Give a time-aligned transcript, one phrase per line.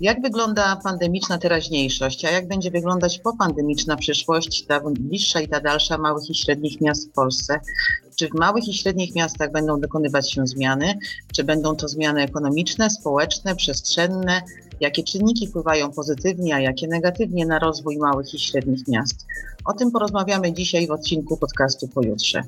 [0.00, 5.98] Jak wygląda pandemiczna teraźniejszość, a jak będzie wyglądać popandemiczna przyszłość, ta bliższa i ta dalsza
[5.98, 7.60] małych i średnich miast w Polsce?
[8.16, 10.98] Czy w małych i średnich miastach będą dokonywać się zmiany?
[11.32, 14.42] Czy będą to zmiany ekonomiczne, społeczne, przestrzenne?
[14.80, 19.26] Jakie czynniki wpływają pozytywnie, a jakie negatywnie na rozwój małych i średnich miast?
[19.64, 22.42] O tym porozmawiamy dzisiaj w odcinku podcastu Pojutrze.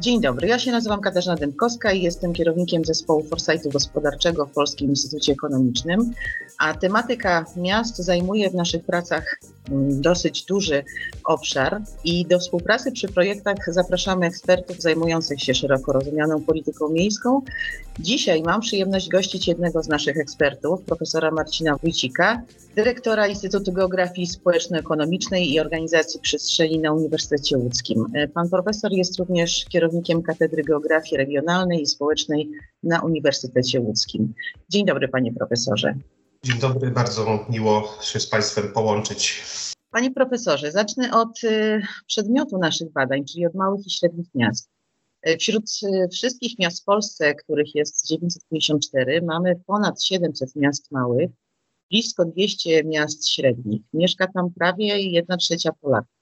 [0.00, 4.88] Dzień dobry, ja się nazywam Katarzyna Dębkowska i jestem kierownikiem zespołu Foresightu Gospodarczego w Polskim
[4.88, 6.12] Instytucie Ekonomicznym,
[6.58, 9.40] a tematyka miast zajmuje w naszych pracach
[9.70, 10.84] mm, dosyć duży
[11.24, 17.42] obszar i do współpracy przy projektach zapraszamy ekspertów zajmujących się szeroko rozumianą polityką miejską.
[17.98, 22.42] Dzisiaj mam przyjemność gościć jednego z naszych ekspertów, profesora Marcina Wójcika,
[22.76, 28.06] dyrektora Instytutu Geografii Społeczno-Ekonomicznej i Organizacji Przestrzeni na Uniwersytecie Łódzkim.
[28.34, 32.50] Pan profesor jest również kierownikiem Katedry Geografii Regionalnej i Społecznej
[32.82, 34.34] na Uniwersytecie Łódzkim.
[34.68, 35.94] Dzień dobry, panie profesorze.
[36.44, 39.42] Dzień dobry, bardzo miło się z Państwem połączyć.
[39.90, 44.73] Panie profesorze, zacznę od y, przedmiotu naszych badań, czyli od małych i średnich miast.
[45.28, 51.30] Y, wśród y, wszystkich miast w Polsce, których jest 954, mamy ponad 700 miast małych,
[51.90, 53.82] blisko 200 miast średnich.
[53.92, 56.14] Mieszka tam prawie 1 trzecia Polaków.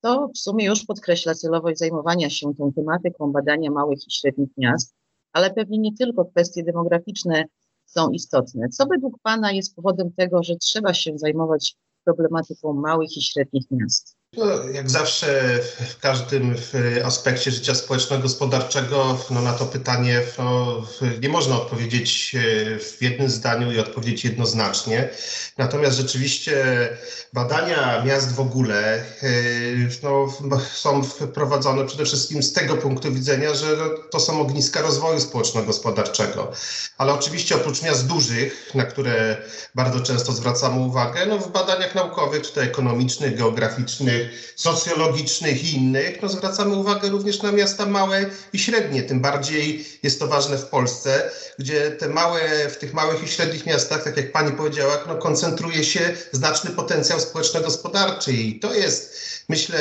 [0.00, 4.94] To w sumie już podkreśla celowość zajmowania się tą tematyką badania małych i średnich miast,
[5.32, 7.44] ale pewnie nie tylko kwestie demograficzne
[7.84, 8.68] są istotne.
[8.68, 14.15] Co według Pana jest powodem tego, że trzeba się zajmować problematyką małych i średnich miast?
[14.36, 16.54] No, jak zawsze w każdym
[17.04, 20.82] aspekcie życia społeczno-gospodarczego no, na to pytanie no,
[21.22, 22.40] nie można odpowiedzieć e,
[22.78, 25.08] w jednym zdaniu i odpowiedzieć jednoznacznie.
[25.58, 26.88] Natomiast rzeczywiście
[27.32, 29.02] badania miast w ogóle e,
[30.02, 30.28] no,
[30.74, 31.02] są
[31.34, 33.76] prowadzone przede wszystkim z tego punktu widzenia, że
[34.10, 36.52] to są ogniska rozwoju społeczno-gospodarczego.
[36.98, 39.36] Ale oczywiście oprócz miast dużych, na które
[39.74, 44.25] bardzo często zwracamy uwagę, no, w badaniach naukowych, czy to ekonomicznych, geograficznych,
[44.56, 49.02] socjologicznych i innych, no zwracamy uwagę również na miasta małe i średnie.
[49.02, 53.66] Tym bardziej jest to ważne w Polsce, gdzie te małe, w tych małych i średnich
[53.66, 59.78] miastach, tak jak pani powiedziała, no, koncentruje się znaczny potencjał społeczno-gospodarczy i to jest myślę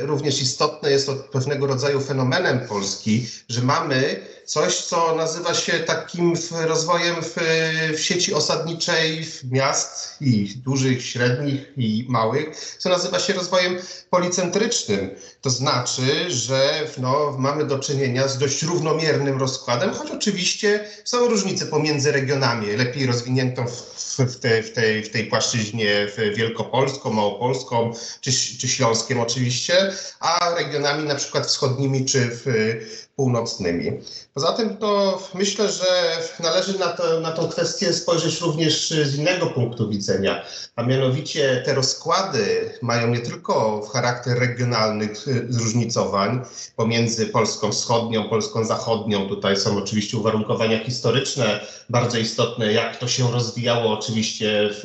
[0.00, 6.34] również istotne, jest to pewnego rodzaju fenomenem Polski, że mamy coś, co nazywa się takim
[6.50, 7.34] rozwojem w,
[7.96, 13.76] w sieci osadniczej miast i dużych, średnich i małych, co nazywa się rozwojem
[14.10, 15.10] policentrycznym.
[15.46, 21.66] To znaczy, że no, mamy do czynienia z dość równomiernym rozkładem, choć oczywiście są różnice
[21.66, 28.32] pomiędzy regionami, lepiej rozwiniętą w, w, te, w, tej, w tej płaszczyźnie wielkopolską, małopolską czy,
[28.32, 32.44] czy śląskiem oczywiście, a regionami na przykład wschodnimi czy w,
[33.16, 33.92] północnymi.
[34.34, 35.84] Poza tym to myślę, że
[36.40, 40.44] należy na, to, na tą kwestię spojrzeć również z innego punktu widzenia,
[40.76, 46.40] a mianowicie te rozkłady mają nie tylko charakter regionalnych zróżnicowań
[46.76, 49.28] pomiędzy Polską Wschodnią, Polską Zachodnią.
[49.28, 51.60] Tutaj są oczywiście uwarunkowania historyczne
[51.90, 54.82] bardzo istotne, jak to się rozwijało oczywiście w,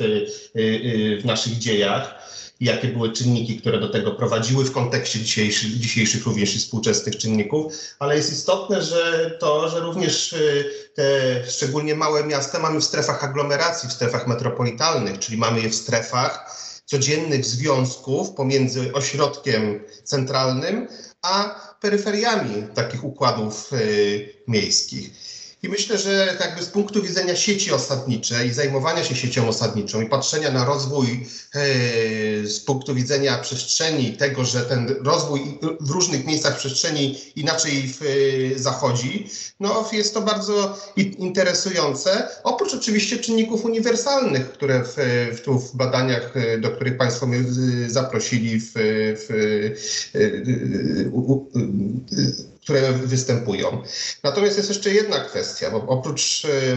[1.22, 2.21] w naszych dziejach
[2.62, 7.74] jakie były czynniki, które do tego prowadziły w kontekście dzisiejszych, dzisiejszych również i współczesnych czynników,
[7.98, 10.64] ale jest istotne, że to, że również y,
[10.94, 11.02] te
[11.48, 16.56] szczególnie małe miasta mamy w strefach aglomeracji, w strefach metropolitalnych, czyli mamy je w strefach
[16.86, 20.88] codziennych związków pomiędzy ośrodkiem centralnym
[21.22, 25.10] a peryferiami takich układów y, miejskich.
[25.62, 30.50] I myślę, że jakby z punktu widzenia sieci osadniczej, zajmowania się siecią osadniczą i patrzenia
[30.50, 37.18] na rozwój e, z punktu widzenia przestrzeni, tego, że ten rozwój w różnych miejscach przestrzeni
[37.36, 39.30] inaczej w, e, zachodzi,
[39.60, 42.28] no jest to bardzo interesujące.
[42.44, 44.96] Oprócz oczywiście czynników uniwersalnych, które w,
[45.36, 47.44] w, tu w badaniach, e, do których Państwo mnie
[47.88, 49.26] zaprosili w, w,
[52.38, 53.82] w które występują.
[54.22, 56.76] Natomiast jest jeszcze jedna kwestia, bo oprócz y,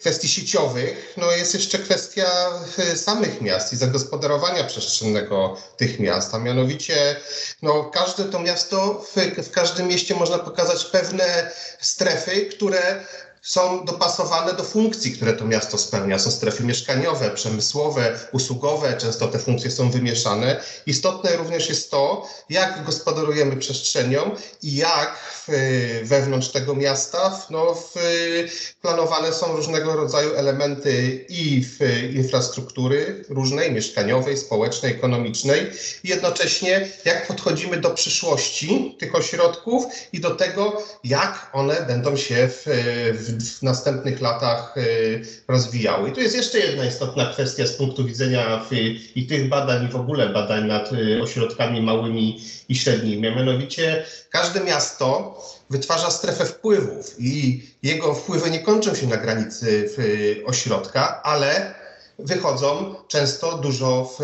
[0.00, 6.38] kwestii sieciowych, no jest jeszcze kwestia y, samych miast i zagospodarowania przestrzennego tych miast, a
[6.38, 7.16] mianowicie
[7.62, 11.50] no, każde to miasto, w, w każdym mieście można pokazać pewne
[11.80, 13.04] strefy, które
[13.46, 16.18] są dopasowane do funkcji, które to miasto spełnia.
[16.18, 20.60] Są strefy mieszkaniowe, przemysłowe, usługowe, często te funkcje są wymieszane.
[20.86, 24.30] Istotne również jest to, jak gospodarujemy przestrzenią
[24.62, 25.42] i jak
[26.02, 27.82] wewnątrz tego miasta no,
[28.80, 31.64] planowane są różnego rodzaju elementy i
[32.14, 35.70] infrastruktury różnej, mieszkaniowej, społecznej, ekonomicznej
[36.04, 42.48] i jednocześnie jak podchodzimy do przyszłości tych ośrodków i do tego, jak one będą się
[42.48, 42.62] w,
[43.12, 44.82] w, w następnych latach e,
[45.48, 46.08] rozwijały.
[46.08, 48.72] I tu jest jeszcze jedna istotna kwestia z punktu widzenia w,
[49.16, 53.22] i tych badań, i w ogóle badań nad e, ośrodkami małymi i średnimi.
[53.22, 55.38] Mianowicie każde miasto
[55.70, 59.90] wytwarza strefę wpływów i jego wpływy nie kończą się na granicy
[60.46, 61.74] ośrodka, ale
[62.18, 64.18] wychodzą często dużo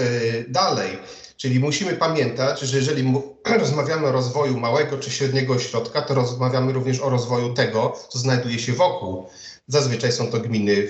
[0.49, 0.99] dalej.
[1.43, 3.13] Czyli musimy pamiętać, że jeżeli
[3.59, 8.59] rozmawiamy o rozwoju małego czy średniego ośrodka, to rozmawiamy również o rozwoju tego, co znajduje
[8.59, 9.27] się wokół.
[9.67, 10.89] Zazwyczaj są to gminy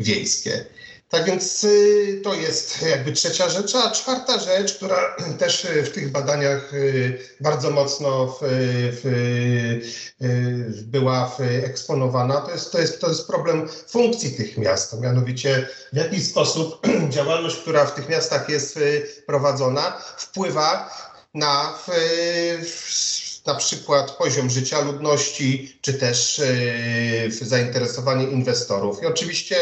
[0.00, 0.64] wiejskie.
[1.08, 6.12] Tak więc y, to jest jakby trzecia rzecz, a czwarta rzecz, która też w tych
[6.12, 8.38] badaniach y, bardzo mocno w,
[9.02, 9.06] w,
[10.22, 15.96] y, była eksponowana, to jest, to, jest, to jest problem funkcji tych miast, mianowicie w
[15.96, 18.78] jaki sposób działalność, która w tych miastach jest
[19.26, 20.90] prowadzona, wpływa
[21.34, 21.90] na w,
[23.46, 26.42] na przykład poziom życia ludności, czy też
[27.40, 29.02] yy, zainteresowanie inwestorów.
[29.02, 29.56] I oczywiście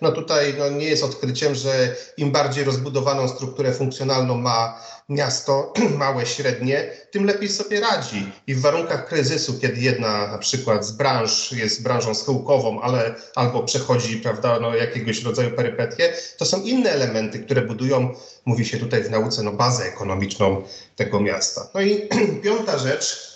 [0.00, 6.26] no tutaj no nie jest odkryciem, że im bardziej rozbudowaną strukturę funkcjonalną ma miasto, małe,
[6.26, 8.32] średnie, tym lepiej sobie radzi.
[8.46, 13.62] I w warunkach kryzysu, kiedy jedna na przykład z branż jest branżą schyłkową, ale albo
[13.62, 18.14] przechodzi prawda, no, jakiegoś rodzaju perypetie, to są inne elementy, które budują,
[18.44, 20.62] mówi się tutaj w nauce, no, bazę ekonomiczną
[20.96, 21.68] tego miasta.
[21.74, 22.08] No i
[22.44, 23.33] piąta rzecz,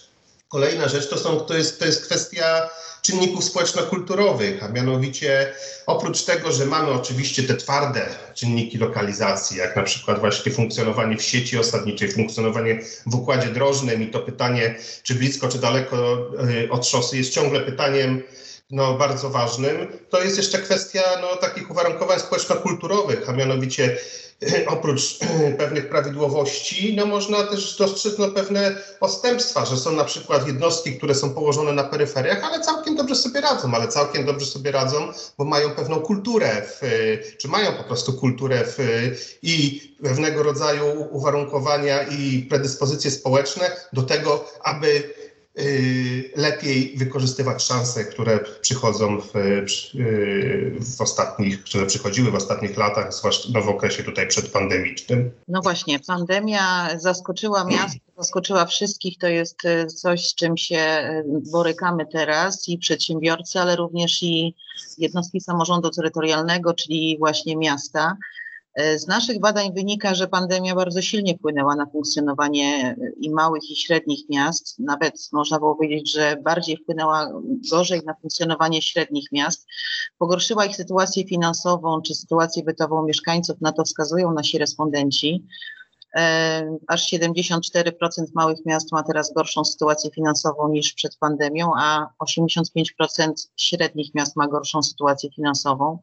[0.48, 2.70] kolejna rzecz, to, są, to, jest, to jest kwestia
[3.02, 5.52] czynników społeczno-kulturowych, a mianowicie
[5.86, 11.22] oprócz tego, że mamy oczywiście te twarde czynniki lokalizacji, jak na przykład właśnie funkcjonowanie w
[11.22, 16.18] sieci osadniczej, funkcjonowanie w układzie drożnym i to pytanie, czy blisko, czy daleko
[16.64, 18.22] y, od szosy jest ciągle pytaniem
[18.70, 23.99] no, bardzo ważnym, to jest jeszcze kwestia no, takich uwarunkowań społeczno-kulturowych, a mianowicie
[24.67, 25.19] oprócz
[25.59, 31.15] pewnych prawidłowości, no można też dostrzec no, pewne odstępstwa, że są na przykład jednostki, które
[31.15, 35.44] są położone na peryferiach, ale całkiem dobrze sobie radzą, ale całkiem dobrze sobie radzą, bo
[35.44, 36.81] mają pewną kulturę, w,
[37.38, 38.79] czy mają po prostu kulturę w,
[39.43, 45.15] i pewnego rodzaju uwarunkowania i predyspozycje społeczne do tego, aby
[46.37, 49.66] lepiej wykorzystywać szanse, które przychodzą w, y,
[50.96, 55.31] w ostatnich, które przychodziły w ostatnich latach, zwłaszcza w okresie tutaj przedpandemicznym.
[55.49, 59.19] No właśnie, pandemia zaskoczyła miasto, zaskoczyła wszystkich.
[59.19, 61.10] To jest y, coś, z czym się
[61.52, 64.55] borykamy teraz i przedsiębiorcy, ale również i
[64.99, 68.16] jednostki samorządu terytorialnego, czyli właśnie miasta.
[68.96, 74.20] Z naszych badań wynika, że pandemia bardzo silnie wpłynęła na funkcjonowanie i małych, i średnich
[74.30, 74.78] miast.
[74.78, 77.30] Nawet można było powiedzieć, że bardziej wpłynęła
[77.70, 79.66] gorzej na funkcjonowanie średnich miast.
[80.19, 85.46] Pogorszyła ich sytuację finansową czy sytuację bytową mieszkańców, na to wskazują nasi respondenci.
[86.16, 87.92] E, aż 74%
[88.34, 94.48] małych miast ma teraz gorszą sytuację finansową niż przed pandemią, a 85% średnich miast ma
[94.48, 95.98] gorszą sytuację finansową.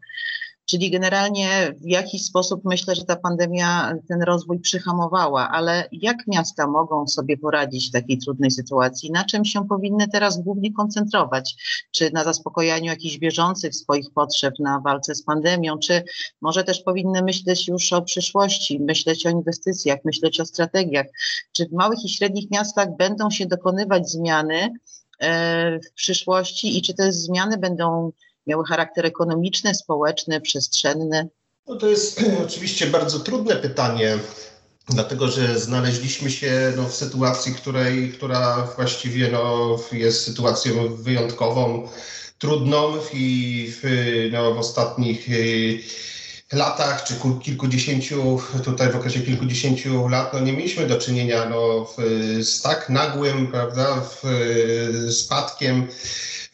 [0.66, 6.68] Czyli generalnie w jakiś sposób myślę, że ta pandemia ten rozwój przyhamowała, ale jak miasta
[6.68, 9.12] mogą sobie poradzić w takiej trudnej sytuacji?
[9.12, 11.56] Na czym się powinny teraz głównie koncentrować?
[11.92, 16.04] Czy na zaspokojaniu jakichś bieżących swoich potrzeb, na walce z pandemią, czy
[16.42, 21.06] może też powinny myśleć już o przyszłości, myśleć o inwestycjach, myśleć o strategiach?
[21.52, 24.74] Czy w małych i średnich miastach będą się dokonywać zmiany
[25.20, 28.12] e, w przyszłości i czy te zmiany będą
[28.48, 31.30] miały charakter ekonomiczny, społeczny, przestrzenny?
[31.68, 34.18] No to jest oczywiście bardzo trudne pytanie,
[34.90, 41.88] dlatego że znaleźliśmy się no, w sytuacji, której, która właściwie no, jest sytuacją wyjątkową,
[42.38, 45.80] trudną i w, no, w ostatnich y,
[46.54, 51.98] latach, czy kilkudziesięciu, tutaj w okresie kilkudziesięciu lat, no nie mieliśmy do czynienia no, w,
[52.46, 54.24] z tak nagłym, prawda, w,
[55.12, 55.88] spadkiem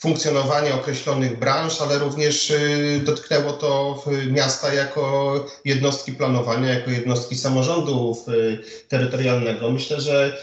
[0.02, 8.18] funkcjonowanie określonych branż, ale również y, dotknęło to miasta jako jednostki planowania, jako jednostki samorządu
[8.28, 9.72] y, terytorialnego.
[9.72, 10.38] Myślę, że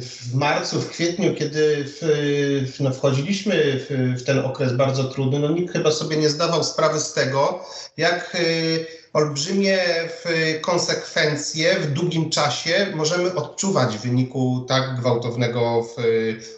[0.00, 5.48] w marcu, w kwietniu, kiedy w, no, wchodziliśmy w, w, ten okres bardzo trudny, no
[5.48, 7.64] nikt chyba sobie nie zdawał sprawy z tego,
[7.96, 8.36] jak
[9.12, 9.78] olbrzymie
[10.60, 15.86] konsekwencje w długim czasie możemy odczuwać w wyniku tak gwałtownego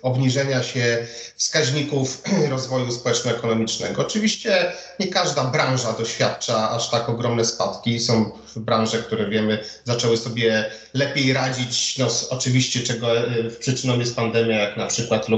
[0.02, 1.06] obniżenia się
[1.36, 4.02] wskaźników rozwoju społeczno-ekonomicznego.
[4.02, 8.00] Oczywiście nie każda branża doświadcza aż tak ogromne spadki.
[8.00, 11.98] Są branże, które wiemy zaczęły sobie lepiej radzić.
[11.98, 15.30] No, oczywiście czego e, przyczyną jest pandemia, jak na przykład y,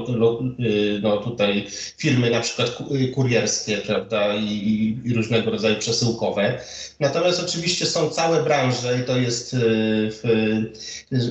[1.03, 2.71] no, tutaj firmy na przykład
[3.15, 6.61] kurierskie, prawda, i, i różnego rodzaju przesyłkowe.
[7.07, 10.73] Natomiast oczywiście są całe branże i to jest y,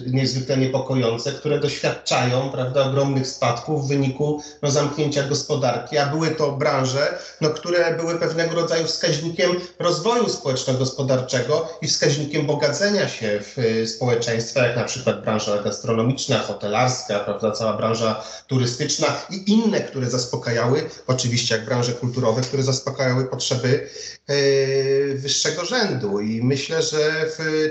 [0.08, 6.52] niezwykle niepokojące, które doświadczają prawda, ogromnych spadków w wyniku no, zamknięcia gospodarki, a były to
[6.52, 14.68] branże, no, które były pewnego rodzaju wskaźnikiem rozwoju społeczno-gospodarczego i wskaźnikiem bogacenia się w społeczeństwa,
[14.68, 21.56] jak na przykład branża gastronomiczna, hotelarska, prawda, cała branża turystyczna i inne, które zaspokajały, oczywiście
[21.56, 23.90] jak branże kulturowe, które zaspokajały potrzeby
[24.28, 26.20] yy, wyższego rzędu.
[26.20, 27.26] I myślę, że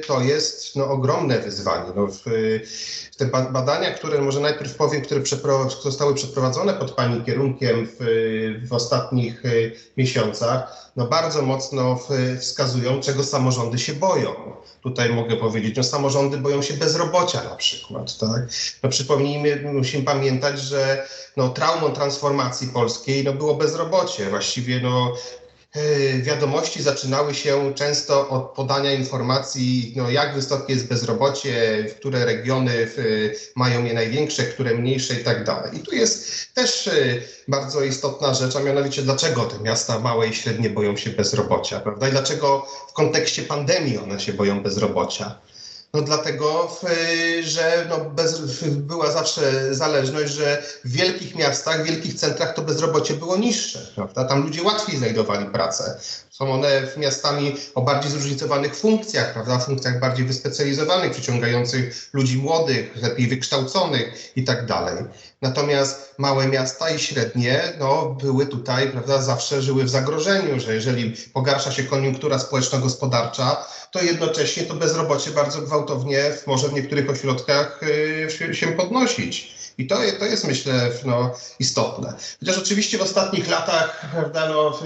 [0.07, 1.93] to jest no, ogromne wyzwanie.
[1.97, 2.09] No,
[3.17, 5.21] te badania, które może najpierw powiem, które
[5.83, 8.07] zostały przeprowadzone pod Pani kierunkiem w,
[8.69, 11.99] w ostatnich y, miesiącach, no bardzo mocno
[12.41, 14.35] wskazują, czego samorządy się boją.
[14.83, 18.19] Tutaj mogę powiedzieć, no samorządy boją się bezrobocia na przykład.
[18.19, 18.43] Tak?
[18.83, 24.31] No przypomnijmy, musimy pamiętać, że no, traumą transformacji polskiej no, było bezrobocie.
[24.31, 25.15] Właściwie no,
[26.23, 32.91] wiadomości zaczynały się często od podania informacji, no jak wysokie jest bezrobocie, które regiony
[33.57, 35.77] mają je największe, które mniejsze i tak dalej.
[35.77, 36.93] I tu jest też e,
[37.49, 42.09] bardzo istotna rzecz, a mianowicie dlaczego te miasta małe i średnie boją się bezrobocia, prawda?
[42.09, 45.39] I dlaczego w kontekście pandemii one się boją bezrobocia.
[45.95, 46.77] No dlatego,
[47.43, 53.15] że no bez, była zawsze zależność, że w wielkich miastach, w wielkich centrach to bezrobocie
[53.15, 54.25] było niższe, prawda?
[54.25, 56.01] Tam ludzie łatwiej znajdowali pracę.
[56.31, 59.59] Są one w miastami o bardziej zróżnicowanych funkcjach, prawda?
[59.59, 65.05] Funkcjach bardziej wyspecjalizowanych, przyciągających ludzi młodych, lepiej wykształconych i tak dalej.
[65.43, 71.17] Natomiast małe miasta i średnie, no, były tutaj, prawda, zawsze żyły w zagrożeniu, że jeżeli
[71.33, 77.81] pogarsza się koniunktura społeczno-gospodarcza, to jednocześnie to bezrobocie bardzo gwałtownie może w niektórych ośrodkach
[78.41, 79.55] y, się podnosić.
[79.79, 82.15] I to, to jest, myślę, no, istotne.
[82.41, 84.79] Chociaż oczywiście w ostatnich latach prawda, no,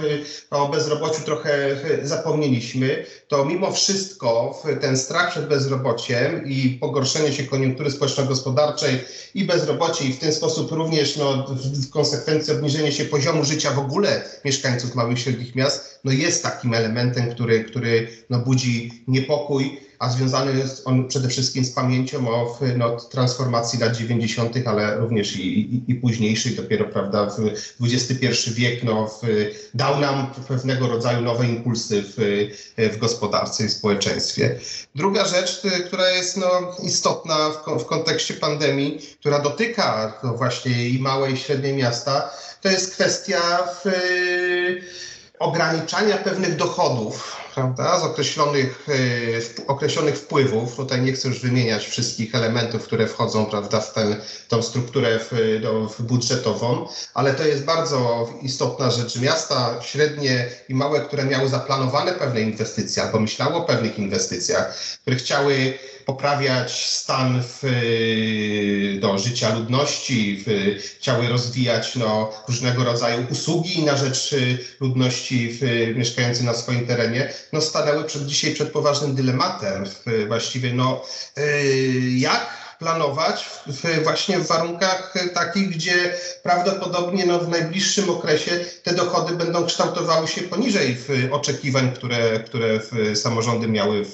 [0.49, 7.91] o bezrobociu trochę zapomnieliśmy, to mimo wszystko ten strach przed bezrobociem i pogorszenie się koniunktury
[7.91, 9.03] społeczno-gospodarczej
[9.33, 13.79] i bezrobocie i w ten sposób również no, w konsekwencji obniżenie się poziomu życia w
[13.79, 19.88] ogóle mieszkańców małych i średnich miast, no jest takim elementem, który, który no, budzi niepokój
[19.99, 25.35] a związany jest on przede wszystkim z pamięcią o no, transformacji lat 90., ale również
[25.35, 29.21] i, i, i późniejszych, dopiero prawda, w XXI wiek no, w,
[29.73, 34.59] dał nam pewnego rodzaju nowe impulsy w, w gospodarce i społeczeństwie.
[34.95, 40.99] Druga rzecz, która jest no, istotna w, w kontekście pandemii, która dotyka no, właśnie i
[40.99, 42.29] małe i średnie miasta,
[42.61, 43.39] to jest kwestia
[43.83, 43.89] w,
[45.39, 48.87] ograniczania pewnych dochodów prawda, z określonych,
[49.59, 50.75] e, określonych wpływów.
[50.75, 54.15] Tutaj nie chcę już wymieniać wszystkich elementów, które wchodzą prawda, w tę,
[54.47, 59.15] tą strukturę w, do, w budżetową, ale to jest bardzo istotna rzecz.
[59.15, 65.15] Miasta średnie i małe, które miały zaplanowane pewne inwestycje albo myślały o pewnych inwestycjach, które
[65.15, 65.73] chciały
[66.05, 67.63] poprawiać stan w,
[68.99, 74.35] do życia ludności, w, chciały rozwijać no, różnego rodzaju usługi na rzecz
[74.79, 75.61] ludności w,
[75.95, 79.85] mieszkającej na swoim terenie, no, stanęły przed, dzisiaj przed poważnym dylematem.
[80.27, 81.05] Właściwie no,
[81.37, 81.41] y,
[82.17, 86.13] jak planować w, właśnie w warunkach takich, gdzie
[86.43, 90.97] prawdopodobnie no, w najbliższym okresie te dochody będą kształtowały się poniżej
[91.31, 92.79] oczekiwań, które, które
[93.15, 94.13] samorządy miały w,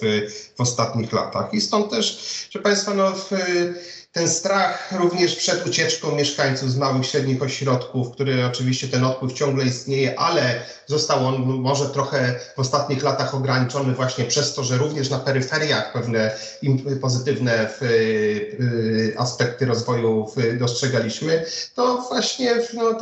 [0.57, 1.53] w ostatnich latach.
[1.53, 3.29] I stąd też, że Państwa, no, w,
[4.15, 9.65] ten strach również przed ucieczką mieszkańców z małych, średnich ośrodków, który oczywiście ten odpływ ciągle
[9.65, 15.09] istnieje, ale został on może trochę w ostatnich latach ograniczony właśnie przez to, że również
[15.09, 16.31] na peryferiach pewne
[17.01, 21.45] pozytywne y, aspekty rozwoju dostrzegaliśmy,
[21.75, 22.93] to właśnie no,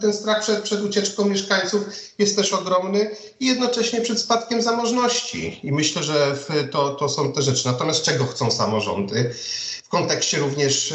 [0.00, 1.84] ten strach przed, przed ucieczką mieszkańców
[2.18, 3.10] jest też ogromny
[3.40, 5.60] i jednocześnie przed spadkiem zamożności.
[5.62, 6.36] I myślę, że
[6.70, 7.66] to, to są te rzeczy.
[7.66, 9.34] Natomiast czego chcą samorządy?
[9.90, 10.94] Kontekście również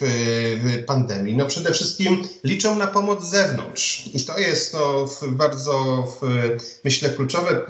[0.00, 1.36] w pandemii?
[1.36, 4.04] No przede wszystkim liczą na pomoc z zewnątrz.
[4.14, 6.06] I to jest no, bardzo,
[6.84, 7.66] myślę, kluczowe,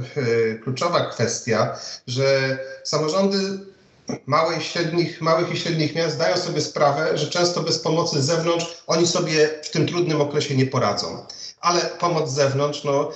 [0.62, 3.36] kluczowa kwestia, że samorządy
[4.26, 8.26] małych i, średnich, małych i średnich miast zdają sobie sprawę, że często bez pomocy z
[8.26, 11.26] zewnątrz oni sobie w tym trudnym okresie nie poradzą.
[11.60, 13.10] Ale pomoc z zewnątrz no,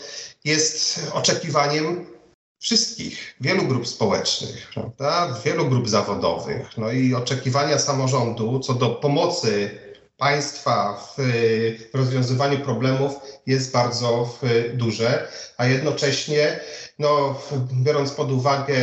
[0.44, 2.15] jest oczekiwaniem
[2.58, 5.40] wszystkich, wielu grup społecznych, prawda?
[5.44, 6.78] wielu grup zawodowych.
[6.78, 9.78] No i oczekiwania samorządu co do pomocy
[10.16, 13.12] państwa w rozwiązywaniu problemów
[13.46, 14.38] jest bardzo
[14.74, 16.60] duże, a jednocześnie
[16.98, 17.40] no,
[17.72, 18.76] biorąc pod uwagę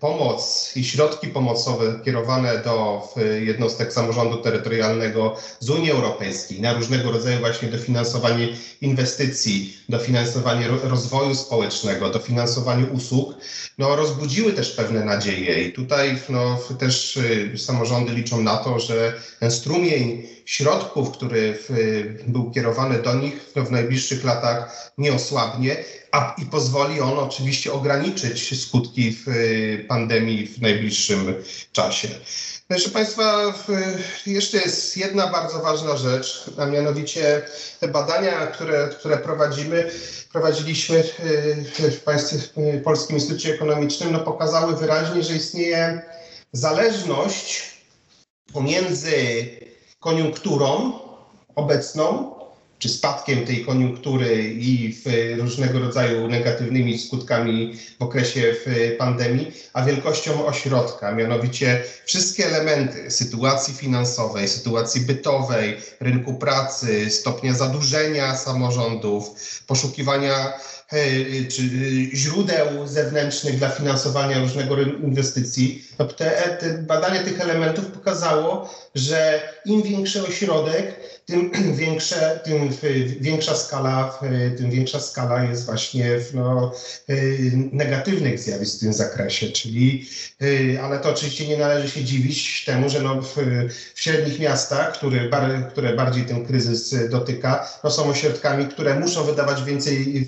[0.00, 3.08] pomoc i środki pomocowe kierowane do
[3.40, 8.48] jednostek samorządu terytorialnego z Unii Europejskiej na różnego rodzaju właśnie dofinansowanie
[8.80, 13.34] inwestycji, dofinansowanie rozwoju społecznego, dofinansowanie usług,
[13.78, 15.62] no, rozbudziły też pewne nadzieje.
[15.62, 21.58] I tutaj no, też y, samorządy liczą na to, że ten strumień środków, który
[22.26, 23.52] był kierowany do nich w
[23.82, 25.76] najbliższych latach nie osłabnie
[26.12, 29.26] a, i pozwoli on oczywiście ograniczyć skutki w
[29.88, 31.34] pandemii w najbliższym
[31.72, 32.08] czasie.
[32.68, 33.54] Proszę Państwa,
[34.26, 37.42] jeszcze jest jedna bardzo ważna rzecz, a mianowicie
[37.80, 39.90] te badania, które, które prowadzimy,
[40.32, 41.04] prowadziliśmy
[41.76, 46.02] w Państwie w Polskim Instytucie Ekonomicznym, no pokazały wyraźnie, że istnieje
[46.52, 47.62] zależność
[48.52, 49.46] pomiędzy
[50.00, 50.92] koniunkturą
[51.54, 52.31] obecną,
[52.82, 54.96] czy spadkiem tej koniunktury i
[55.38, 58.54] różnego rodzaju negatywnymi skutkami w okresie
[58.98, 68.36] pandemii, a wielkością ośrodka, mianowicie wszystkie elementy sytuacji finansowej, sytuacji bytowej, rynku pracy, stopnia zadłużenia
[68.36, 69.30] samorządów,
[69.66, 70.52] poszukiwania
[70.92, 77.86] E, czy e, źródeł zewnętrznych dla finansowania różnego inwestycji, to te, te badanie tych elementów
[77.86, 81.50] pokazało, że im większy ośrodek, tym,
[81.82, 82.70] większe, tym
[83.20, 84.18] większa skala,
[84.56, 86.72] tym większa skala jest właśnie no,
[87.08, 87.14] e,
[87.72, 89.48] negatywnych zjawisk w tym zakresie.
[89.50, 90.06] Czyli,
[90.82, 93.36] ale to oczywiście nie należy się dziwić temu, że no w,
[93.94, 95.30] w średnich miastach, które,
[95.70, 100.26] które bardziej ten kryzys dotyka, no są ośrodkami, które muszą wydawać więcej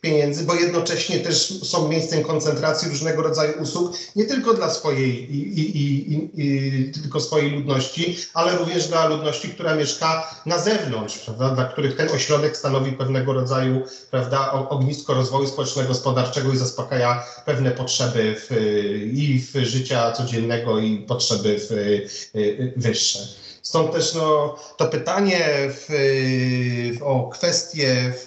[0.00, 5.60] pieniędzy, bo jednocześnie też są miejscem koncentracji różnego rodzaju usług, nie tylko dla swojej, i,
[5.60, 11.64] i, i, tylko swojej ludności, ale również dla ludności, która mieszka na zewnątrz, prawda, dla
[11.64, 18.50] których ten ośrodek stanowi pewnego rodzaju prawda, ognisko rozwoju społeczno-gospodarczego i zaspokaja pewne potrzeby w,
[19.12, 21.70] i w życia codziennego, i potrzeby w,
[22.76, 23.18] wyższe.
[23.62, 25.88] Stąd też no, to pytanie w,
[27.02, 28.12] o kwestie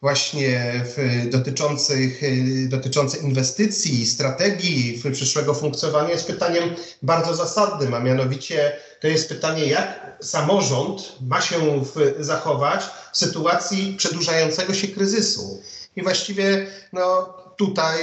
[0.00, 0.84] właśnie
[1.30, 2.20] dotyczących,
[2.68, 10.16] dotyczące inwestycji, strategii przyszłego funkcjonowania jest pytaniem bardzo zasadnym, a mianowicie to jest pytanie, jak
[10.20, 11.84] samorząd ma się
[12.18, 15.62] zachować w sytuacji przedłużającego się kryzysu.
[15.96, 17.98] I właściwie no, tutaj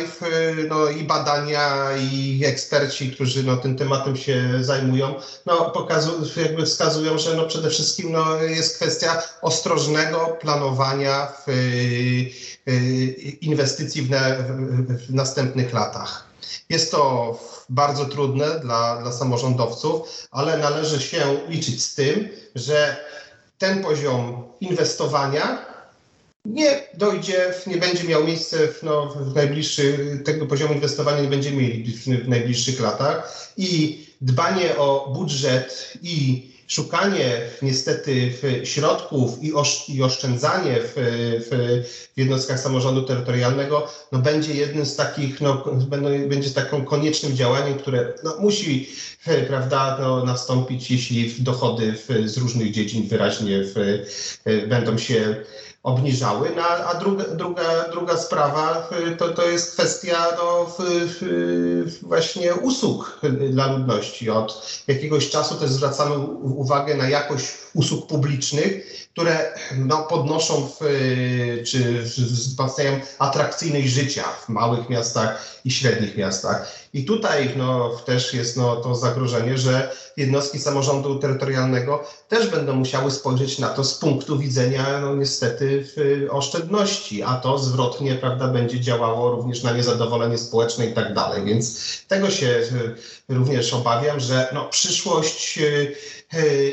[0.69, 7.17] no, i badania, i eksperci, którzy no, tym tematem się zajmują, no, pokazują, jakby wskazują,
[7.17, 12.71] że no, przede wszystkim no, jest kwestia ostrożnego planowania w, y,
[13.41, 16.34] inwestycji w, w, w następnych latach.
[16.69, 17.39] Jest to
[17.69, 22.97] bardzo trudne dla, dla samorządowców, ale należy się liczyć z tym, że
[23.57, 25.65] ten poziom inwestowania
[26.45, 31.57] nie dojdzie, nie będzie miał miejsca w, no, w najbliższych, tego poziomu inwestowania nie będziemy
[31.57, 33.47] mieli w, w najbliższych latach.
[33.57, 41.83] I dbanie o budżet i szukanie niestety środków i, osz, i oszczędzanie w, w,
[42.15, 45.63] w, jednostkach samorządu terytorialnego no będzie jednym z takich, no,
[46.27, 48.89] będzie taką koniecznym działaniem, które no, musi
[49.47, 51.93] prawda, no, nastąpić, jeśli dochody
[52.25, 53.63] z różnych dziedzin wyraźnie
[54.67, 55.35] będą się
[55.85, 56.51] obniżały.
[56.55, 60.75] No, a druga, druga, druga sprawa y, to, to jest kwestia no,
[62.01, 63.19] właśnie usług
[63.51, 64.29] dla ludności.
[64.29, 70.79] Od jakiegoś czasu też zwracamy uwagę na jakość usług publicznych, które no, podnoszą w,
[71.65, 76.71] czy wzmacniają atrakcyjność życia w małych miastach i średnich miastach.
[76.93, 83.11] I tutaj no, też jest no, to zagrożenie, że jednostki samorządu terytorialnego też będą musiały
[83.11, 85.87] spojrzeć na to z punktu widzenia no, niestety
[86.31, 91.45] oszczędności, a to zwrotnie prawda, będzie działało również na niezadowolenie społeczne i tak dalej.
[91.45, 92.61] Więc tego się
[93.29, 95.59] również obawiam, że no, przyszłość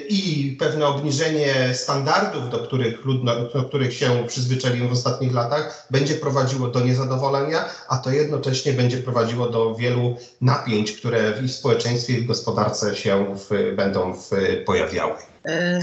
[0.09, 6.15] i pewne obniżenie standardów, do których, ludno, do których się przyzwyczaiłem w ostatnich latach, będzie
[6.15, 12.21] prowadziło do niezadowolenia, a to jednocześnie będzie prowadziło do wielu napięć, które w społeczeństwie i
[12.21, 14.31] w gospodarce się w, będą w,
[14.67, 15.15] pojawiały.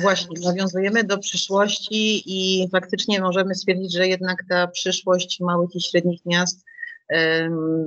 [0.01, 6.25] Właśnie, nawiązujemy do przyszłości i faktycznie możemy stwierdzić, że jednak ta przyszłość małych i średnich
[6.25, 6.65] miast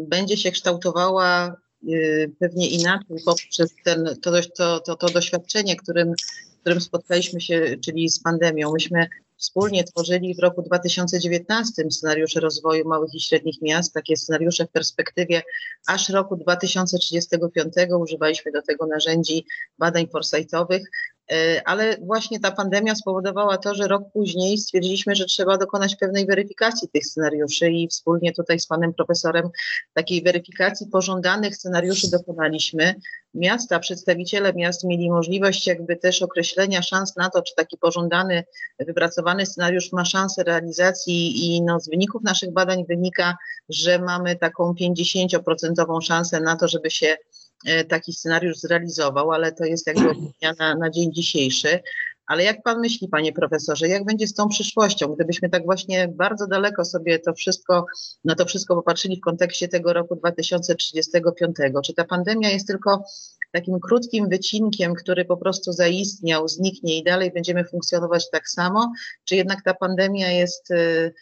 [0.09, 1.57] będzie się kształtowała
[2.41, 6.15] pewnie inaczej poprzez ten, to, to, to, to doświadczenie, którym,
[6.63, 8.73] którym spotkaliśmy się, czyli z pandemią.
[8.73, 14.71] Myśmy wspólnie tworzyli w roku 2019 scenariusze rozwoju małych i średnich miast, takie scenariusze w
[14.71, 15.43] perspektywie
[15.87, 17.75] aż roku 2035.
[17.99, 19.45] Używaliśmy do tego narzędzi
[19.79, 20.83] badań foresightowych,
[21.65, 26.89] ale właśnie ta pandemia spowodowała to, że rok później stwierdziliśmy, że trzeba dokonać pewnej weryfikacji
[26.89, 29.51] tych scenariuszy i wspólnie tutaj z panem profesorem
[29.95, 32.95] takiej weryfikacji pożądanych scenariuszy dokonaliśmy.
[33.35, 38.45] Miasta, przedstawiciele miast mieli możliwość jakby też określenia szans na to, czy taki pożądany,
[38.79, 43.37] wypracowany scenariusz ma szansę realizacji i no, z wyników naszych badań wynika,
[43.69, 47.17] że mamy taką 50% szansę na to, żeby się e,
[47.89, 51.81] taki scenariusz zrealizował, ale to jest jakby opinia na, na dzień dzisiejszy.
[52.33, 56.47] Ale jak pan myśli, panie profesorze, jak będzie z tą przyszłością, gdybyśmy tak właśnie bardzo
[56.47, 57.87] daleko sobie to wszystko,
[58.25, 61.57] na to wszystko popatrzyli w kontekście tego roku 2035?
[61.85, 63.05] Czy ta pandemia jest tylko
[63.53, 68.93] takim krótkim wycinkiem, który po prostu zaistniał, zniknie i dalej będziemy funkcjonować tak samo?
[69.25, 71.13] Czy jednak ta pandemia jest y,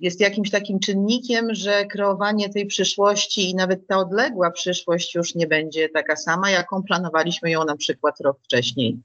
[0.00, 5.46] jest jakimś takim czynnikiem, że kreowanie tej przyszłości i nawet ta odległa przyszłość już nie
[5.46, 9.00] będzie taka sama, jaką planowaliśmy ją na przykład rok wcześniej.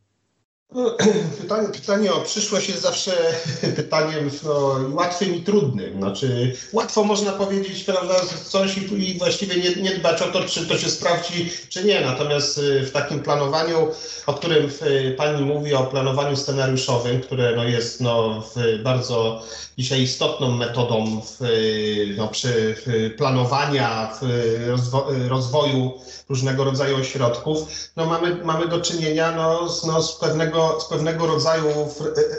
[1.41, 3.11] Pytanie, pytanie o przyszłość jest zawsze
[3.75, 5.97] pytaniem no, łatwym i trudnym.
[5.97, 10.65] Znaczy, łatwo można powiedzieć prawda, coś i, i właściwie nie, nie, dbać o to, czy
[10.65, 12.01] to się sprawdzi, czy nie.
[12.01, 13.87] Natomiast y, w takim planowaniu,
[14.25, 18.43] o którym y, Pani mówi, o planowaniu scenariuszowym, które no, jest no,
[18.83, 19.43] bardzo
[19.77, 21.39] dzisiaj istotną metodą w,
[22.17, 22.75] no, przy
[23.17, 24.11] planowania
[24.67, 25.99] rozwo rozwoju
[26.29, 31.27] różnego rodzaju ośrodków, no mamy, mamy do czynienia no, z, no, z, pewnego, z pewnego
[31.27, 31.93] rodzaju,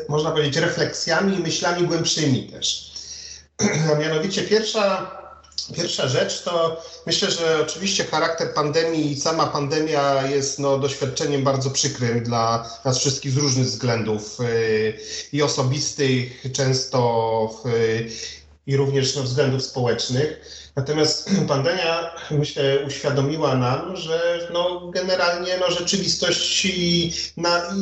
[0.08, 2.92] można powiedzieć, refleksjami i myślami głębszymi też.
[3.92, 5.16] A mianowicie pierwsza,
[5.74, 11.70] Pierwsza rzecz to myślę, że oczywiście charakter pandemii i sama pandemia jest no, doświadczeniem bardzo
[11.70, 14.98] przykrym dla nas wszystkich z różnych względów yy,
[15.32, 17.00] i osobistych, często
[18.66, 20.40] i również no, względów społecznych.
[20.76, 26.66] Natomiast pandemia, myślę, uświadomiła nam, że no, generalnie no, rzeczywistość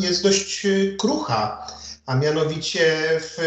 [0.00, 0.66] jest dość
[0.98, 1.66] krucha
[2.06, 3.38] a mianowicie w,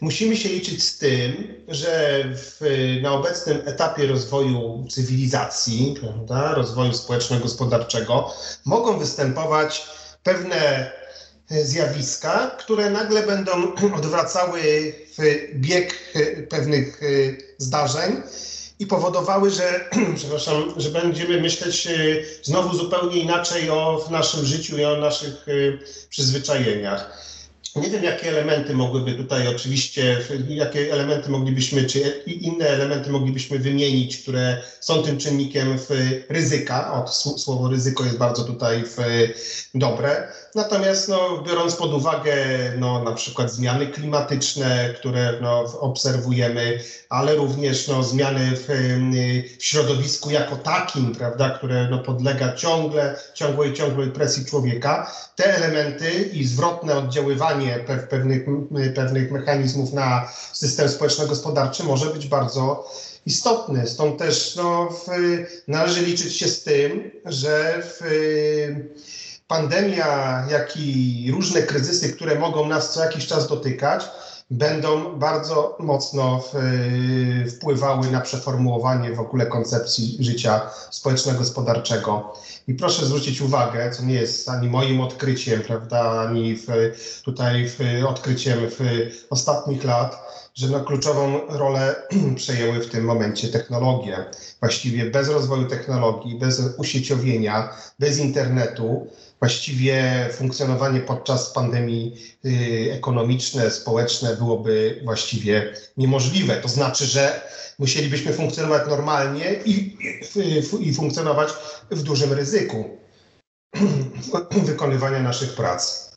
[0.00, 2.60] musimy się liczyć z tym, że w,
[3.02, 9.86] na obecnym etapie rozwoju cywilizacji, prawda, rozwoju społeczno-gospodarczego, mogą występować
[10.22, 10.90] pewne
[11.50, 13.52] zjawiska, które nagle będą
[13.98, 14.60] odwracały
[15.54, 15.94] bieg
[16.48, 17.00] pewnych
[17.58, 18.22] zdarzeń
[18.78, 21.88] i powodowały, że, przepraszam, że będziemy myśleć
[22.42, 25.46] znowu zupełnie inaczej o naszym życiu i o naszych
[26.08, 27.30] przyzwyczajeniach.
[27.76, 34.16] Nie wiem, jakie elementy mogłyby tutaj oczywiście, jakie elementy moglibyśmy, czy inne elementy moglibyśmy wymienić,
[34.16, 35.78] które są tym czynnikiem
[36.28, 36.92] ryzyka.
[36.92, 37.08] O,
[37.38, 38.84] słowo ryzyko jest bardzo tutaj
[39.74, 40.32] dobre.
[40.54, 42.34] Natomiast no, biorąc pod uwagę
[42.78, 48.66] no, na przykład zmiany klimatyczne, które no, obserwujemy, ale również no, zmiany w,
[49.58, 56.10] w środowisku jako takim, prawda, które no, podlega ciągle, ciągłej, ciągłej presji człowieka, te elementy
[56.32, 58.44] i zwrotne oddziaływanie pewnych,
[58.94, 62.90] pewnych mechanizmów na system społeczno-gospodarczy może być bardzo
[63.26, 63.86] istotny.
[63.86, 65.06] Stąd też no, w,
[65.68, 68.00] należy liczyć się z tym, że w,
[69.50, 74.08] pandemia, jak i różne kryzysy, które mogą nas co jakiś czas dotykać,
[74.50, 76.42] będą bardzo mocno
[77.56, 80.60] wpływały na przeformułowanie w ogóle koncepcji życia
[80.90, 82.32] społeczno-gospodarczego.
[82.68, 86.66] I proszę zwrócić uwagę, co nie jest ani moim odkryciem, prawda, ani w,
[87.24, 88.80] tutaj w odkryciem w
[89.30, 91.94] ostatnich lat, że no kluczową rolę
[92.36, 94.24] przejęły w tym momencie technologie.
[94.60, 99.06] Właściwie bez rozwoju technologii, bez usieciowienia, bez internetu,
[99.38, 106.56] właściwie funkcjonowanie podczas pandemii y, ekonomiczne, społeczne byłoby właściwie niemożliwe.
[106.56, 107.40] To znaczy, że
[107.78, 109.96] musielibyśmy funkcjonować normalnie i,
[110.80, 111.50] i, i funkcjonować
[111.90, 112.98] w dużym ryzyku
[114.66, 116.09] wykonywania naszych prac.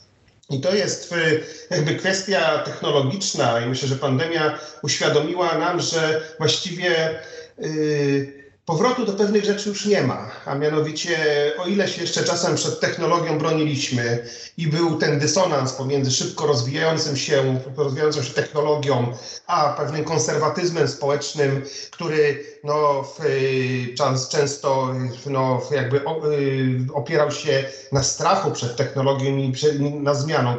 [0.54, 7.20] I to jest y, jakby kwestia technologiczna i myślę, że pandemia uświadomiła nam, że właściwie
[7.58, 11.18] yy, Powrotu do pewnych rzeczy już nie ma, a mianowicie
[11.58, 17.18] o ile się jeszcze czasem przed technologią broniliśmy i był ten dysonans pomiędzy szybko rozwijającym
[17.18, 19.14] się, rozwijającą się technologią,
[19.48, 21.62] a pewnym konserwatyzmem społecznym,
[21.92, 23.04] który no,
[24.30, 24.94] często
[25.26, 26.02] no, jakby
[26.94, 30.58] opierał się na strachu przed technologią i przed, na zmianą,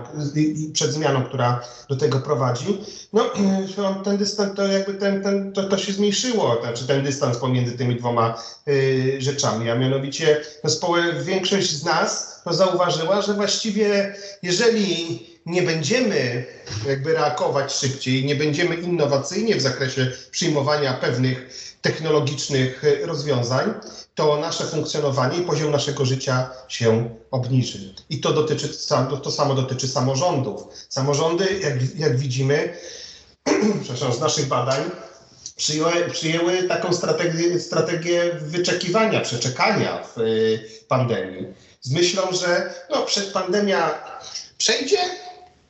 [0.72, 2.78] przed zmianą, która do tego prowadzi,
[3.12, 3.24] no
[4.04, 7.96] ten dystans to jakby ten, ten, to, to się zmniejszyło, znaczy ten dystans pomiędzy tymi
[7.96, 10.70] dwoma y, rzeczami, a mianowicie no,
[11.24, 16.46] większość z nas to zauważyła, że właściwie jeżeli nie będziemy
[16.87, 21.50] jakby reagować szybciej, nie będziemy innowacyjnie w zakresie przyjmowania pewnych
[21.83, 23.74] technologicznych rozwiązań,
[24.14, 27.94] to nasze funkcjonowanie i poziom naszego życia się obniży.
[28.11, 28.68] I to, dotyczy,
[29.22, 30.62] to samo dotyczy samorządów.
[30.88, 32.76] Samorządy, jak, jak widzimy,
[33.83, 34.90] przepraszam, z naszych badań,
[35.57, 40.24] przyjęły, przyjęły taką strategię, strategię wyczekiwania, przeczekania w e,
[40.88, 41.46] pandemii.
[41.80, 43.94] Z myślą, że no, przed pandemia
[44.59, 44.98] przejdzie,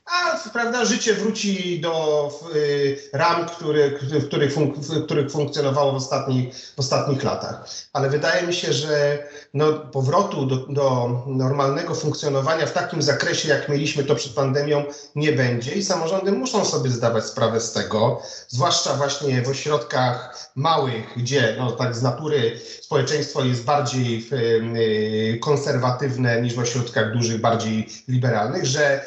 [0.07, 5.97] a prawda, życie wróci do y, ram, który, w, których funk, w których funkcjonowało w
[5.97, 7.69] ostatnich, w ostatnich latach.
[7.93, 13.69] Ale wydaje mi się, że no, powrotu do, do normalnego funkcjonowania w takim zakresie, jak
[13.69, 18.95] mieliśmy to przed pandemią, nie będzie i samorządy muszą sobie zdawać sprawę z tego, zwłaszcza
[18.95, 26.55] właśnie w ośrodkach małych, gdzie no, tak z natury społeczeństwo jest bardziej y, konserwatywne niż
[26.55, 29.07] w ośrodkach dużych, bardziej liberalnych, że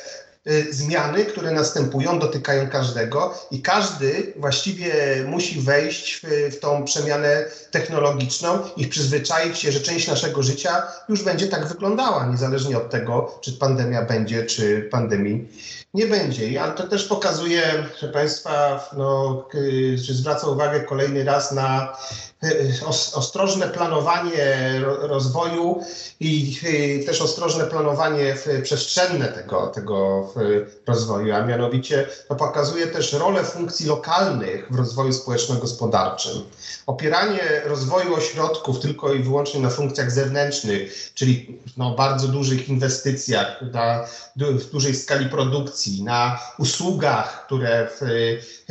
[0.69, 4.93] zmiany, które następują, dotykają każdego i każdy właściwie
[5.25, 11.23] musi wejść w, w tą przemianę technologiczną i przyzwyczaić się, że część naszego życia już
[11.23, 15.47] będzie tak wyglądała, niezależnie od tego, czy pandemia będzie, czy pandemii
[15.97, 16.47] nie będzie.
[16.47, 17.62] I to też pokazuje,
[17.99, 19.43] że Państwa, no,
[20.05, 21.97] czy zwraca uwagę kolejny raz na
[22.43, 22.73] y,
[23.13, 25.81] ostrożne planowanie rozwoju
[26.19, 30.27] i y, też ostrożne planowanie przestrzenne tego, tego
[30.88, 36.41] rozwoju, a mianowicie to pokazuje też rolę funkcji lokalnych w rozwoju społeczno-gospodarczym.
[36.86, 44.05] Opieranie rozwoju ośrodków tylko i wyłącznie na funkcjach zewnętrznych, czyli no, bardzo dużych inwestycjach, na
[44.71, 48.02] dużej skali produkcji, na usługach, które w,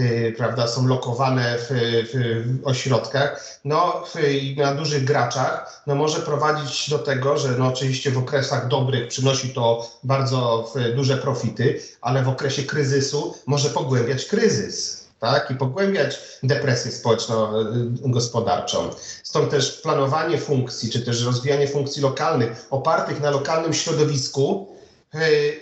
[0.01, 1.69] y, prawda, są lokowane w,
[2.13, 4.15] w ośrodkach, no, w,
[4.57, 9.49] na dużych graczach, no, może prowadzić do tego, że no, oczywiście w okresach dobrych przynosi
[9.49, 16.93] to bardzo duże profity, ale w okresie kryzysu może pogłębiać kryzys tak, i pogłębiać depresję
[16.93, 18.91] społeczno-gospodarczą.
[19.23, 24.76] Stąd też planowanie funkcji, czy też rozwijanie funkcji lokalnych opartych na lokalnym środowisku y,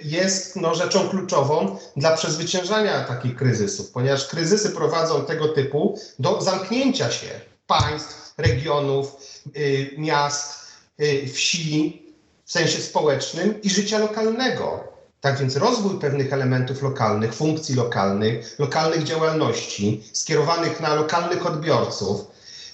[0.02, 7.11] jest no, rzeczą kluczową dla przezwyciężania takich kryzysów, ponieważ kryzysy prowadzą tego typu do zamknięcia
[7.11, 9.16] się państw, regionów,
[9.57, 10.66] y, miast,
[11.00, 12.02] y, wsi
[12.44, 14.94] w sensie społecznym i życia lokalnego.
[15.20, 22.20] Tak więc rozwój pewnych elementów lokalnych, funkcji lokalnych, lokalnych działalności skierowanych na lokalnych odbiorców,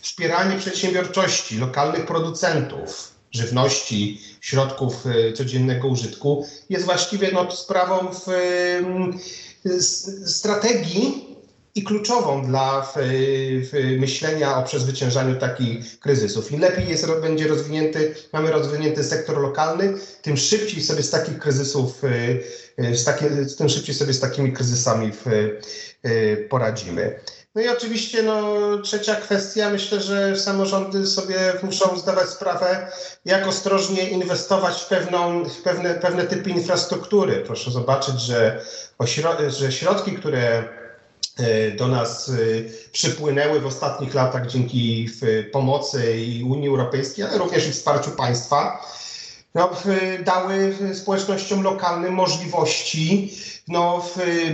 [0.03, 8.29] wspieranie przedsiębiorczości, lokalnych producentów żywności, środków y, codziennego użytku jest właściwie no, sprawą w,
[9.67, 9.83] y,
[10.27, 11.27] strategii
[11.75, 12.93] i kluczową dla w,
[13.73, 16.53] w myślenia o przezwyciężaniu takich kryzysów.
[16.53, 22.05] Im lepiej jest, będzie rozwinięty, mamy rozwinięty sektor lokalny, tym szybciej sobie z takich kryzysów,
[22.05, 23.25] y, z taki,
[23.59, 25.13] tym szybciej sobie z takimi kryzysami
[26.49, 27.21] poradzimy.
[27.55, 32.93] No i oczywiście no, trzecia kwestia, myślę, że samorządy sobie muszą zdawać sprawę,
[33.25, 37.43] jak ostrożnie inwestować w, pewną, w pewne, pewne typy infrastruktury.
[37.47, 38.65] Proszę zobaczyć, że,
[39.49, 40.65] że środki, które
[41.41, 42.33] E, do nas e,
[42.93, 45.09] przypłynęły w ostatnich latach dzięki
[45.53, 48.87] pomocy i Unii Europejskiej, ale również i wsparciu państwa,
[49.55, 49.71] no,
[50.25, 53.35] dały społecznościom lokalnym możliwości
[53.71, 54.03] no,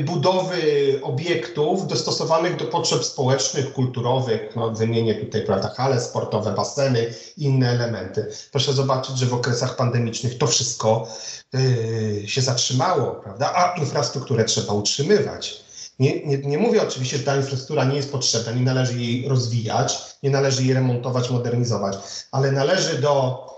[0.05, 0.61] budowy
[1.02, 4.57] obiektów dostosowanych do potrzeb społecznych, kulturowych.
[4.57, 8.26] No, wymienię tutaj prawda, hale sportowe, baseny inne elementy.
[8.50, 11.09] Proszę zobaczyć, że w okresach pandemicznych to wszystko
[11.52, 13.52] yy, się zatrzymało, prawda?
[13.55, 15.66] a infrastrukturę trzeba utrzymywać.
[15.98, 19.98] Nie, nie, nie mówię oczywiście, że ta infrastruktura nie jest potrzebna, nie należy jej rozwijać,
[20.22, 21.96] nie należy jej remontować, modernizować,
[22.33, 23.56] ale należy do, y,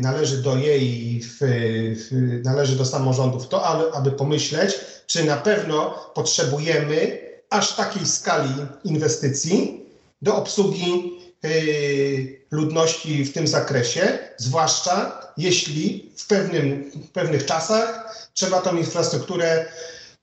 [0.00, 5.90] należy do jej, w, w, należy do samorządów to, aby, aby pomyśleć, czy na pewno
[6.14, 7.18] potrzebujemy
[7.50, 9.84] aż takiej skali inwestycji
[10.22, 11.12] do obsługi
[11.44, 19.66] y, ludności w tym zakresie, zwłaszcza jeśli w, pewnym, w pewnych czasach trzeba tą infrastrukturę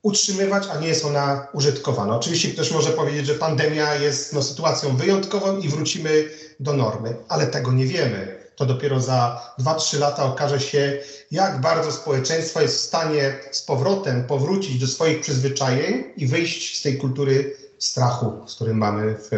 [0.02, 2.16] utrzymywać, a nie jest ona użytkowana.
[2.16, 7.48] Oczywiście ktoś może powiedzieć, że pandemia jest no, sytuacją wyjątkową i wrócimy do normy, ale
[7.48, 8.47] tego nie wiemy.
[8.58, 11.00] To dopiero za 2-3 lata okaże się,
[11.32, 16.82] jak bardzo społeczeństwo jest w stanie z powrotem powrócić do swoich przyzwyczajeń i wyjść z
[16.82, 19.30] tej kultury strachu, z którym mamy w,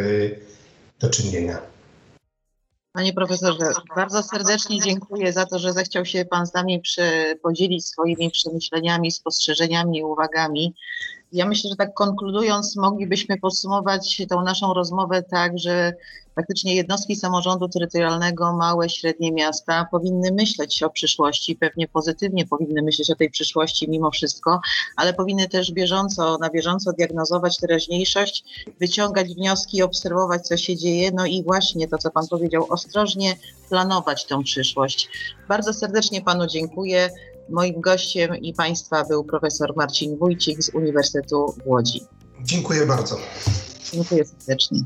[1.00, 1.62] do czynienia.
[2.92, 6.82] Panie profesorze, bardzo serdecznie dziękuję za to, że zechciał się Pan z nami
[7.44, 10.76] podzielić swoimi przemyśleniami, spostrzeżeniami i uwagami.
[11.32, 15.94] Ja myślę, że tak konkludując, moglibyśmy podsumować tą naszą rozmowę tak, że
[16.36, 23.12] faktycznie jednostki samorządu terytorialnego, małe, średnie miasta powinny myśleć o przyszłości, pewnie pozytywnie powinny myśleć
[23.12, 24.62] o tej przyszłości mimo wszystko,
[24.96, 31.26] ale powinny też bieżąco, na bieżąco diagnozować teraźniejszość, wyciągać wnioski, obserwować, co się dzieje, no
[31.26, 33.36] i właśnie to, co Pan powiedział, ostrożnie
[33.70, 35.10] planować tą przyszłość.
[35.48, 37.10] Bardzo serdecznie Panu dziękuję.
[37.52, 42.02] Moim gościem i Państwa był profesor Marcin Wójcik z Uniwersytetu w Łodzi.
[42.44, 43.18] Dziękuję bardzo.
[43.92, 44.80] Dziękuję serdecznie.